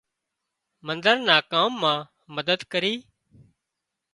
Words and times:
منۮر 0.85 1.17
نا 1.27 1.35
ڪام 1.51 1.71
مان 1.81 1.99
مدد 2.35 2.59
ڪري 2.71 2.93